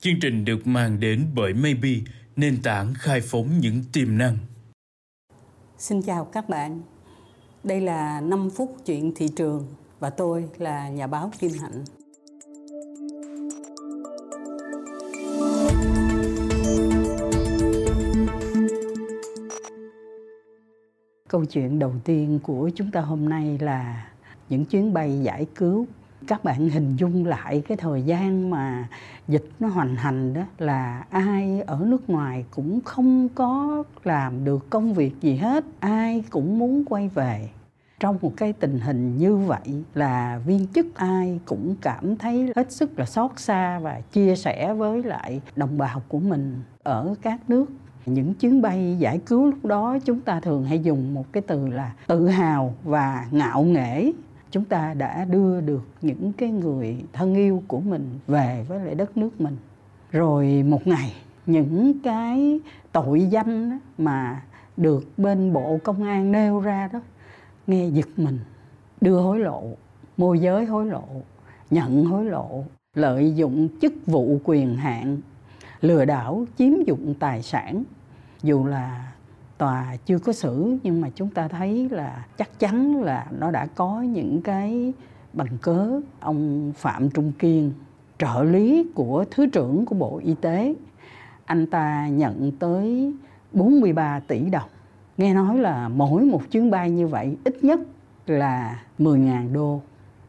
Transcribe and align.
Chương 0.00 0.20
trình 0.20 0.44
được 0.44 0.66
mang 0.66 1.00
đến 1.00 1.26
bởi 1.34 1.54
Maybe, 1.54 1.90
nền 2.36 2.62
tảng 2.62 2.94
khai 2.94 3.20
phóng 3.20 3.58
những 3.60 3.82
tiềm 3.92 4.18
năng. 4.18 4.36
Xin 5.78 6.02
chào 6.02 6.24
các 6.24 6.48
bạn. 6.48 6.80
Đây 7.64 7.80
là 7.80 8.20
5 8.20 8.50
phút 8.50 8.76
chuyện 8.86 9.12
thị 9.16 9.28
trường 9.36 9.66
và 10.00 10.10
tôi 10.10 10.48
là 10.58 10.88
nhà 10.88 11.06
báo 11.06 11.30
Kim 11.38 11.50
Hạnh. 11.60 11.84
Câu 21.28 21.44
chuyện 21.44 21.78
đầu 21.78 21.94
tiên 22.04 22.40
của 22.42 22.70
chúng 22.74 22.90
ta 22.90 23.00
hôm 23.00 23.28
nay 23.28 23.58
là 23.60 24.10
những 24.48 24.64
chuyến 24.64 24.92
bay 24.92 25.20
giải 25.22 25.46
cứu 25.54 25.86
các 26.26 26.44
bạn 26.44 26.68
hình 26.68 26.96
dung 26.96 27.26
lại 27.26 27.62
cái 27.68 27.76
thời 27.76 28.02
gian 28.02 28.50
mà 28.50 28.88
dịch 29.28 29.44
nó 29.60 29.68
hoành 29.68 29.96
hành 29.96 30.34
đó, 30.34 30.42
là 30.58 31.04
ai 31.10 31.62
ở 31.66 31.80
nước 31.86 32.10
ngoài 32.10 32.44
cũng 32.50 32.80
không 32.84 33.28
có 33.34 33.82
làm 34.04 34.44
được 34.44 34.70
công 34.70 34.94
việc 34.94 35.20
gì 35.20 35.36
hết, 35.36 35.64
ai 35.80 36.24
cũng 36.30 36.58
muốn 36.58 36.84
quay 36.84 37.08
về. 37.08 37.48
Trong 38.00 38.18
một 38.22 38.32
cái 38.36 38.52
tình 38.52 38.80
hình 38.80 39.16
như 39.16 39.36
vậy 39.36 39.84
là 39.94 40.40
viên 40.46 40.66
chức 40.66 40.86
ai 40.94 41.40
cũng 41.44 41.76
cảm 41.80 42.16
thấy 42.16 42.52
hết 42.56 42.72
sức 42.72 42.98
là 42.98 43.06
xót 43.06 43.30
xa 43.36 43.78
và 43.78 44.00
chia 44.12 44.36
sẻ 44.36 44.74
với 44.74 45.02
lại 45.02 45.40
đồng 45.56 45.78
bào 45.78 46.02
của 46.08 46.18
mình 46.18 46.60
ở 46.82 47.14
các 47.22 47.50
nước. 47.50 47.66
Những 48.06 48.34
chuyến 48.34 48.62
bay 48.62 48.96
giải 48.98 49.18
cứu 49.26 49.46
lúc 49.46 49.64
đó 49.64 49.98
chúng 50.04 50.20
ta 50.20 50.40
thường 50.40 50.64
hay 50.64 50.78
dùng 50.78 51.14
một 51.14 51.32
cái 51.32 51.42
từ 51.46 51.66
là 51.66 51.92
tự 52.06 52.28
hào 52.28 52.74
và 52.84 53.26
ngạo 53.30 53.62
nghễ 53.62 54.12
chúng 54.50 54.64
ta 54.64 54.94
đã 54.94 55.24
đưa 55.24 55.60
được 55.60 55.88
những 56.02 56.32
cái 56.32 56.50
người 56.50 57.04
thân 57.12 57.34
yêu 57.34 57.62
của 57.68 57.80
mình 57.80 58.18
về 58.26 58.64
với 58.68 58.84
lại 58.84 58.94
đất 58.94 59.16
nước 59.16 59.40
mình. 59.40 59.56
Rồi 60.10 60.62
một 60.66 60.86
ngày, 60.86 61.12
những 61.46 61.92
cái 62.04 62.60
tội 62.92 63.26
danh 63.30 63.78
mà 63.98 64.42
được 64.76 65.08
bên 65.16 65.52
bộ 65.52 65.78
công 65.84 66.02
an 66.02 66.32
nêu 66.32 66.60
ra 66.60 66.88
đó, 66.92 67.00
nghe 67.66 67.88
giật 67.88 68.08
mình. 68.16 68.38
Đưa 69.00 69.20
hối 69.20 69.38
lộ, 69.38 69.62
môi 70.16 70.38
giới 70.38 70.66
hối 70.66 70.86
lộ, 70.86 71.04
nhận 71.70 72.04
hối 72.04 72.24
lộ, 72.24 72.64
lợi 72.94 73.34
dụng 73.34 73.68
chức 73.80 73.92
vụ 74.06 74.38
quyền 74.44 74.76
hạn, 74.76 75.18
lừa 75.80 76.04
đảo, 76.04 76.44
chiếm 76.58 76.72
dụng 76.86 77.14
tài 77.18 77.42
sản. 77.42 77.84
Dù 78.42 78.64
là 78.64 79.12
tòa 79.58 79.96
chưa 80.06 80.18
có 80.18 80.32
xử, 80.32 80.76
nhưng 80.82 81.00
mà 81.00 81.08
chúng 81.14 81.30
ta 81.30 81.48
thấy 81.48 81.88
là 81.88 82.26
chắc 82.36 82.58
chắn 82.58 83.02
là 83.02 83.26
nó 83.38 83.50
đã 83.50 83.66
có 83.66 84.02
những 84.02 84.42
cái 84.42 84.92
bằng 85.32 85.58
cớ. 85.62 86.00
Ông 86.20 86.72
Phạm 86.76 87.10
Trung 87.10 87.32
Kiên, 87.38 87.72
trợ 88.18 88.42
lý 88.42 88.86
của 88.94 89.24
thứ 89.30 89.46
trưởng 89.46 89.86
của 89.86 89.94
Bộ 89.94 90.20
Y 90.24 90.34
tế, 90.34 90.74
anh 91.44 91.66
ta 91.66 92.08
nhận 92.08 92.52
tới 92.58 93.14
43 93.52 94.20
tỷ 94.20 94.50
đồng. 94.50 94.68
Nghe 95.16 95.34
nói 95.34 95.58
là 95.58 95.88
mỗi 95.88 96.24
một 96.24 96.42
chuyến 96.50 96.70
bay 96.70 96.90
như 96.90 97.06
vậy 97.06 97.36
ít 97.44 97.64
nhất 97.64 97.80
là 98.26 98.82
10.000 98.98 99.52
đô 99.52 99.80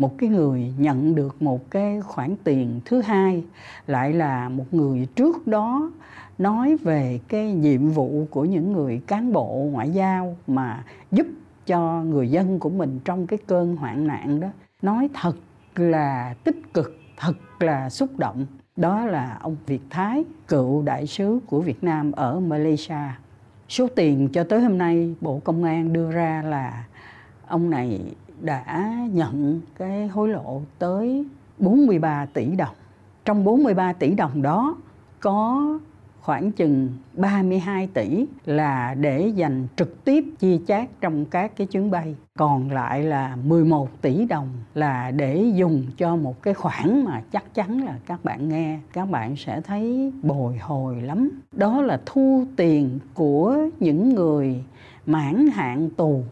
một 0.00 0.18
cái 0.18 0.28
người 0.28 0.72
nhận 0.78 1.14
được 1.14 1.42
một 1.42 1.70
cái 1.70 2.00
khoản 2.00 2.36
tiền 2.44 2.80
thứ 2.84 3.00
hai 3.00 3.44
lại 3.86 4.12
là 4.12 4.48
một 4.48 4.64
người 4.70 5.06
trước 5.14 5.46
đó 5.46 5.90
nói 6.38 6.76
về 6.76 7.20
cái 7.28 7.52
nhiệm 7.52 7.88
vụ 7.88 8.26
của 8.30 8.44
những 8.44 8.72
người 8.72 9.00
cán 9.06 9.32
bộ 9.32 9.68
ngoại 9.72 9.90
giao 9.90 10.36
mà 10.46 10.84
giúp 11.10 11.26
cho 11.66 12.02
người 12.02 12.30
dân 12.30 12.58
của 12.58 12.70
mình 12.70 13.00
trong 13.04 13.26
cái 13.26 13.38
cơn 13.46 13.76
hoạn 13.76 14.06
nạn 14.06 14.40
đó. 14.40 14.48
Nói 14.82 15.08
thật 15.14 15.36
là 15.76 16.34
tích 16.44 16.74
cực, 16.74 16.98
thật 17.16 17.34
là 17.60 17.90
xúc 17.90 18.18
động. 18.18 18.46
Đó 18.76 19.06
là 19.06 19.38
ông 19.40 19.56
Việt 19.66 19.82
Thái, 19.90 20.24
cựu 20.48 20.82
đại 20.82 21.06
sứ 21.06 21.40
của 21.46 21.60
Việt 21.60 21.84
Nam 21.84 22.12
ở 22.12 22.40
Malaysia. 22.40 23.04
Số 23.68 23.88
tiền 23.96 24.28
cho 24.32 24.44
tới 24.44 24.60
hôm 24.60 24.78
nay 24.78 25.14
Bộ 25.20 25.40
Công 25.44 25.64
an 25.64 25.92
đưa 25.92 26.10
ra 26.10 26.42
là 26.42 26.84
ông 27.46 27.70
này 27.70 28.00
đã 28.42 28.96
nhận 29.12 29.60
cái 29.78 30.08
hối 30.08 30.28
lộ 30.28 30.62
tới 30.78 31.26
43 31.58 32.26
tỷ 32.26 32.46
đồng. 32.46 32.74
Trong 33.24 33.44
43 33.44 33.92
tỷ 33.92 34.14
đồng 34.14 34.42
đó, 34.42 34.76
có 35.20 35.78
khoảng 36.20 36.52
chừng 36.52 36.88
32 37.12 37.86
tỷ 37.86 38.26
là 38.46 38.94
để 38.94 39.28
dành 39.28 39.66
trực 39.76 40.04
tiếp 40.04 40.24
chi 40.38 40.60
chác 40.66 41.00
trong 41.00 41.24
các 41.24 41.52
cái 41.56 41.66
chuyến 41.66 41.90
bay. 41.90 42.16
Còn 42.38 42.70
lại 42.70 43.02
là 43.02 43.36
11 43.36 43.88
tỷ 44.02 44.24
đồng 44.24 44.48
là 44.74 45.10
để 45.10 45.44
dùng 45.54 45.86
cho 45.96 46.16
một 46.16 46.42
cái 46.42 46.54
khoản 46.54 47.04
mà 47.04 47.22
chắc 47.32 47.54
chắn 47.54 47.84
là 47.84 47.98
các 48.06 48.24
bạn 48.24 48.48
nghe, 48.48 48.78
các 48.92 49.10
bạn 49.10 49.36
sẽ 49.36 49.60
thấy 49.60 50.12
bồi 50.22 50.58
hồi 50.58 51.00
lắm. 51.02 51.30
Đó 51.52 51.82
là 51.82 52.00
thu 52.06 52.44
tiền 52.56 52.98
của 53.14 53.58
những 53.80 54.14
người 54.14 54.64
mãn 55.06 55.46
hạn 55.46 55.90
tù 55.96 56.22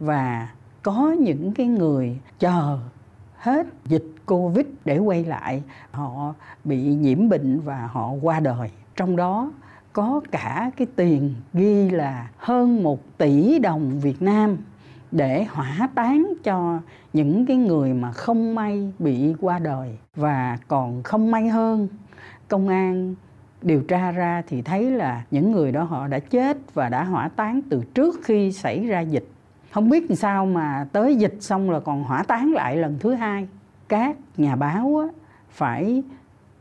và 0.00 0.48
có 0.84 1.16
những 1.20 1.52
cái 1.52 1.66
người 1.66 2.18
chờ 2.38 2.78
hết 3.36 3.66
dịch 3.86 4.04
covid 4.26 4.66
để 4.84 4.98
quay 4.98 5.24
lại, 5.24 5.62
họ 5.90 6.34
bị 6.64 6.82
nhiễm 6.82 7.28
bệnh 7.28 7.60
và 7.60 7.88
họ 7.92 8.10
qua 8.22 8.40
đời. 8.40 8.70
Trong 8.96 9.16
đó 9.16 9.52
có 9.92 10.20
cả 10.30 10.70
cái 10.76 10.86
tiền 10.96 11.34
ghi 11.52 11.90
là 11.90 12.30
hơn 12.36 12.82
một 12.82 13.00
tỷ 13.18 13.58
đồng 13.58 14.00
Việt 14.00 14.22
Nam 14.22 14.56
để 15.10 15.44
hỏa 15.44 15.88
táng 15.94 16.32
cho 16.44 16.80
những 17.12 17.46
cái 17.46 17.56
người 17.56 17.92
mà 17.92 18.12
không 18.12 18.54
may 18.54 18.92
bị 18.98 19.34
qua 19.40 19.58
đời. 19.58 19.98
Và 20.16 20.58
còn 20.68 21.02
không 21.02 21.30
may 21.30 21.48
hơn, 21.48 21.88
công 22.48 22.68
an 22.68 23.14
điều 23.62 23.82
tra 23.82 24.10
ra 24.10 24.42
thì 24.48 24.62
thấy 24.62 24.90
là 24.90 25.24
những 25.30 25.52
người 25.52 25.72
đó 25.72 25.84
họ 25.84 26.08
đã 26.08 26.18
chết 26.18 26.74
và 26.74 26.88
đã 26.88 27.04
hỏa 27.04 27.28
táng 27.28 27.60
từ 27.70 27.82
trước 27.94 28.20
khi 28.24 28.52
xảy 28.52 28.86
ra 28.86 29.00
dịch 29.00 29.28
không 29.74 29.88
biết 29.88 30.10
làm 30.10 30.16
sao 30.16 30.46
mà 30.46 30.86
tới 30.92 31.16
dịch 31.16 31.36
xong 31.40 31.70
là 31.70 31.80
còn 31.80 32.04
hỏa 32.04 32.22
táng 32.22 32.52
lại 32.52 32.76
lần 32.76 32.96
thứ 33.00 33.14
hai. 33.14 33.48
Các 33.88 34.16
nhà 34.36 34.56
báo 34.56 34.98
á, 34.98 35.06
phải 35.50 36.02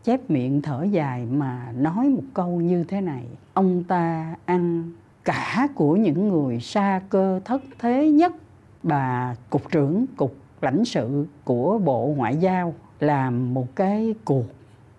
chép 0.04 0.30
miệng 0.30 0.62
thở 0.62 0.84
dài 0.84 1.26
mà 1.26 1.72
nói 1.78 2.10
một 2.10 2.24
câu 2.34 2.48
như 2.48 2.84
thế 2.84 3.02
này. 3.02 3.24
Ông 3.54 3.84
ta 3.84 4.36
ăn 4.46 4.92
cả 5.24 5.68
của 5.76 5.96
những 5.96 6.30
người 6.30 6.60
xa 6.60 7.02
cơ 7.10 7.40
thất 7.46 7.62
thế 7.80 8.12
nhất. 8.12 8.34
Bà 8.84 9.36
cục 9.50 9.72
trưởng 9.72 10.06
cục 10.18 10.36
lãnh 10.62 10.86
sự 10.86 11.26
của 11.44 11.78
bộ 11.78 12.14
ngoại 12.18 12.38
giao 12.38 12.74
làm 13.00 13.54
một 13.54 13.76
cái 13.76 14.16
cuộc 14.26 14.46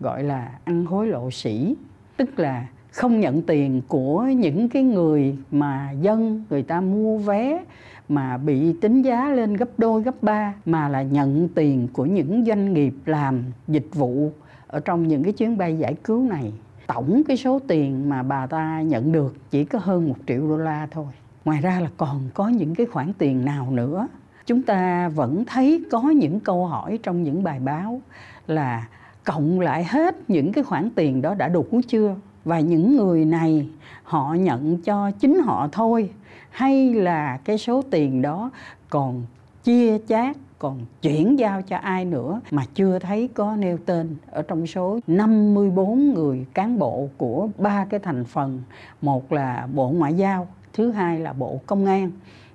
gọi 0.00 0.22
là 0.22 0.58
ăn 0.64 0.84
hối 0.84 1.06
lộ 1.06 1.31
sĩ. 1.31 1.76
Tức 2.16 2.38
là 2.38 2.66
không 2.94 3.21
nhận 3.21 3.43
tiền 3.43 3.82
của 3.88 4.22
những 4.22 4.69
cái 4.69 4.82
người 4.82 5.37
mà 5.50 5.91
dân 6.00 6.44
người 6.50 6.62
ta 6.62 6.81
mua 6.81 7.19
vé 7.19 7.65
mà 8.09 8.37
bị 8.37 8.72
tính 8.81 9.03
giá 9.03 9.28
lên 9.28 9.55
gấp 9.55 9.69
đôi, 9.78 10.03
gấp 10.03 10.22
ba, 10.22 10.55
mà 10.66 10.88
là 10.88 11.03
nhận 11.03 11.49
tiền 11.49 11.88
của 11.93 12.06
những 12.06 12.44
doanh 12.44 12.72
nghiệp 12.72 12.94
làm 13.06 13.43
dịch 13.69 13.87
vụ 13.93 14.31
ở 14.66 14.81
trong 14.81 15.09
những 15.09 15.22
cái 15.22 15.32
chuyến 15.32 15.56
bay 15.56 15.78
giải 15.78 15.94
cứu 16.05 16.22
này. 16.22 16.53
Tổng 16.87 17.22
cái 17.28 17.37
số 17.37 17.59
tiền 17.69 18.09
mà 18.09 18.22
bà 18.22 18.47
ta 18.47 18.81
nhận 18.81 19.12
được 19.12 19.37
chỉ 19.50 19.65
có 19.65 19.78
hơn 19.82 20.09
một 20.09 20.16
triệu 20.26 20.49
đô 20.49 20.56
la 20.56 20.88
thôi. 20.91 21.06
Ngoài 21.44 21.61
ra 21.61 21.81
là 21.81 21.88
còn 21.97 22.21
có 22.34 22.49
những 22.49 22.75
cái 22.75 22.87
khoản 22.87 23.12
tiền 23.19 23.44
nào 23.44 23.71
nữa. 23.71 24.09
Chúng 24.47 24.62
ta 24.62 25.09
vẫn 25.09 25.44
thấy 25.44 25.84
có 25.91 26.03
những 26.03 26.41
câu 26.41 26.66
hỏi 26.66 26.99
trong 27.03 27.22
những 27.22 27.43
bài 27.43 27.61
báo 27.61 28.00
là 28.47 28.88
cộng 29.25 29.61
lại 29.61 29.84
hết 29.84 30.31
những 30.31 30.53
cái 30.53 30.65
khoản 30.65 30.91
tiền 30.94 31.22
đó 31.22 31.34
đã 31.34 31.49
đủ 31.49 31.65
chưa? 31.88 32.16
Và 32.44 32.60
những 32.60 32.97
người 32.97 33.25
này, 33.25 33.69
họ 34.03 34.34
nhận 34.34 34.77
cho 34.77 35.10
chính 35.10 35.38
họ 35.38 35.69
thôi. 35.72 36.10
Hay 36.50 36.94
là 36.94 37.38
cái 37.44 37.59
số 37.59 37.82
tiền 37.91 38.22
đó 38.22 38.50
còn 38.91 39.22
chia 39.65 39.99
chác, 40.09 40.37
còn 40.59 40.81
chuyển 41.03 41.38
giao 41.38 41.62
cho 41.62 41.77
ai 41.77 42.05
nữa 42.05 42.41
mà 42.50 42.62
chưa 42.75 42.99
thấy 42.99 43.28
có 43.34 43.56
nêu 43.56 43.78
tên. 43.87 44.16
Ở 44.31 44.43
trong 44.43 44.66
số 44.66 44.99
54 45.06 46.15
người 46.15 46.47
cán 46.55 46.78
bộ 46.78 47.08
của 47.17 47.49
ba 47.58 47.85
cái 47.85 48.00
thành 48.00 48.25
phần, 48.25 48.62
một 49.02 49.32
là 49.32 49.69
bộ 49.75 49.88
ngoại 49.91 50.14
giao, 50.14 50.49
thứ 50.73 50.91
hai 50.91 51.19
là 51.19 51.32
bộ 51.32 51.61
công 51.67 51.87
an, 51.87 52.11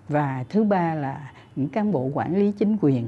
và 0.10 0.46
thứ 0.50 0.64
ba 0.64 0.96
là 0.96 1.32
những 1.56 1.70
cán 1.70 1.92
bộ 1.92 2.10
quản 2.14 2.36
lý 2.36 2.52
chính 2.52 2.78
quyền 2.82 3.08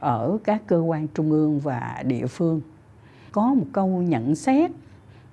ở 0.00 0.38
các 0.44 0.62
cơ 0.66 0.78
quan 0.78 1.08
trung 1.08 1.30
ương 1.30 1.60
và 1.60 2.02
địa 2.06 2.26
phương. 2.26 2.60
Có 3.32 3.54
một 3.54 3.66
câu 3.72 3.86
nhận 3.88 4.34
xét 4.34 4.70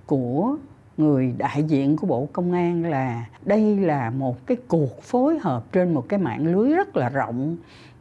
của 0.06 0.58
người 1.00 1.34
đại 1.38 1.64
diện 1.64 1.96
của 1.98 2.08
Bộ 2.08 2.28
Công 2.34 2.52
an 2.52 2.86
là 2.86 3.26
đây 3.46 3.78
là 3.78 4.10
một 4.10 4.48
cái 4.48 4.58
cuộc 4.68 5.04
phối 5.04 5.40
hợp 5.40 5.72
trên 5.72 5.94
một 5.94 6.06
cái 6.10 6.20
mạng 6.20 6.48
lưới 6.48 6.74
rất 6.74 6.98
là 6.98 7.10
rộng, 7.10 7.58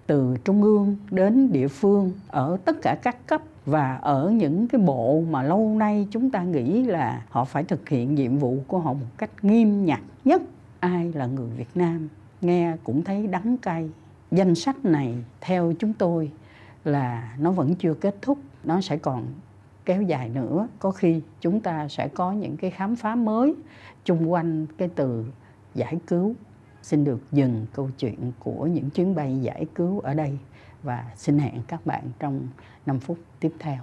từ 0.07 0.37
trung 0.45 0.63
ương 0.63 0.97
đến 1.11 1.53
địa 1.53 1.69
phương, 1.69 2.13
ở 2.29 2.57
tất 2.65 2.77
cả 2.83 2.99
các 3.03 3.27
cấp 3.27 3.43
và 3.67 3.97
ở 3.97 4.31
những 4.31 4.69
cái 4.69 4.81
bộ 4.81 5.23
mà 5.31 5.43
lâu 5.43 5.75
nay 5.79 6.07
chúng 6.11 6.31
ta 6.31 6.43
nghĩ 6.43 6.83
là 6.83 7.23
họ 7.31 7.45
phải 7.45 7.65
thực 7.65 7.89
hiện 7.89 8.15
nhiệm 8.15 8.39
vụ 8.39 8.57
của 8.67 8.79
họ 8.79 8.93
một 8.93 9.19
cách 9.19 9.31
nghiêm 9.43 9.85
nhặt 9.85 10.01
nhất. 10.25 10.43
Ai 10.81 11.13
là 11.13 11.27
người 11.27 11.51
Việt 11.57 11.71
Nam? 11.75 12.09
Nghe 12.41 12.77
cũng 12.85 13.05
thấy 13.05 13.27
đắng 13.27 13.57
cay. 13.63 13.91
Danh 14.31 14.55
sách 14.55 14.85
này 14.85 15.15
theo 15.41 15.73
chúng 15.79 15.93
tôi 15.93 16.31
là 16.85 17.35
nó 17.39 17.51
vẫn 17.51 17.75
chưa 17.75 17.95
kết 17.95 18.17
thúc, 18.23 18.39
nó 18.65 18.81
sẽ 18.81 18.97
còn 18.97 19.25
kéo 19.89 20.03
dài 20.03 20.29
nữa, 20.29 20.69
có 20.79 20.91
khi 20.91 21.21
chúng 21.41 21.61
ta 21.61 21.89
sẽ 21.89 22.09
có 22.09 22.33
những 22.33 22.57
cái 22.57 22.71
khám 22.71 22.97
phá 22.97 23.15
mới 23.15 23.55
chung 24.05 24.33
quanh 24.33 24.67
cái 24.79 24.89
từ 24.95 25.25
giải 25.75 25.99
cứu 26.07 26.35
xin 26.83 27.05
được 27.05 27.21
dừng 27.33 27.67
câu 27.73 27.91
chuyện 27.99 28.33
của 28.39 28.67
những 28.67 28.91
chuyến 28.91 29.15
bay 29.15 29.39
giải 29.43 29.67
cứu 29.75 30.01
ở 30.01 30.15
đây 30.15 30.39
và 30.83 31.05
xin 31.17 31.39
hẹn 31.39 31.63
các 31.69 31.87
bạn 31.87 32.03
trong 32.19 32.41
5 32.87 32.99
phút 32.99 33.19
tiếp 33.41 33.53
theo. 33.59 33.79